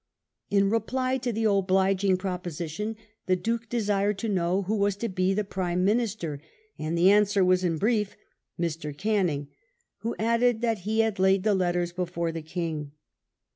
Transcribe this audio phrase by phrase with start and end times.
[0.49, 2.95] In reply to the "obliging proposition"
[3.27, 6.41] the Duke desired to know who was to be the Prime Minister,
[6.79, 8.17] and the answer was in brief
[8.59, 8.97] Mr.
[8.97, 9.49] Canning,
[9.97, 12.93] who added that he had laid the letters before the King.